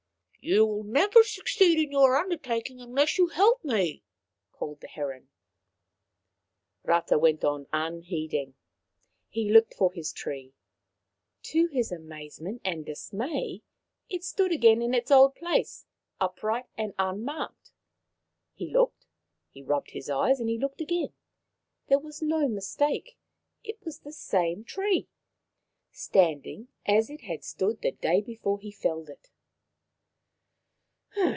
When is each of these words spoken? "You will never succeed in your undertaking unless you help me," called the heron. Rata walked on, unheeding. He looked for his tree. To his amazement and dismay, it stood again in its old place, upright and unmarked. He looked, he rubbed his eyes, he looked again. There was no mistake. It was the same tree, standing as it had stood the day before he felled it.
"You 0.51 0.65
will 0.65 0.83
never 0.83 1.21
succeed 1.21 1.77
in 1.77 1.91
your 1.91 2.15
undertaking 2.17 2.81
unless 2.81 3.19
you 3.19 3.27
help 3.27 3.63
me," 3.63 4.01
called 4.51 4.81
the 4.81 4.87
heron. 4.87 5.29
Rata 6.81 7.19
walked 7.19 7.45
on, 7.45 7.67
unheeding. 7.71 8.55
He 9.29 9.51
looked 9.51 9.75
for 9.75 9.93
his 9.93 10.11
tree. 10.11 10.55
To 11.43 11.67
his 11.67 11.91
amazement 11.91 12.61
and 12.65 12.83
dismay, 12.83 13.61
it 14.09 14.23
stood 14.23 14.51
again 14.51 14.81
in 14.81 14.95
its 14.95 15.11
old 15.11 15.35
place, 15.35 15.85
upright 16.19 16.65
and 16.75 16.95
unmarked. 16.97 17.71
He 18.55 18.67
looked, 18.71 19.05
he 19.51 19.61
rubbed 19.61 19.91
his 19.91 20.09
eyes, 20.09 20.39
he 20.39 20.57
looked 20.57 20.81
again. 20.81 21.13
There 21.87 21.99
was 21.99 22.23
no 22.23 22.47
mistake. 22.47 23.15
It 23.63 23.77
was 23.85 23.99
the 23.99 24.11
same 24.11 24.63
tree, 24.63 25.07
standing 25.91 26.69
as 26.87 27.11
it 27.11 27.21
had 27.25 27.43
stood 27.43 27.83
the 27.83 27.91
day 27.91 28.21
before 28.21 28.57
he 28.57 28.71
felled 28.71 29.07
it. 29.07 29.29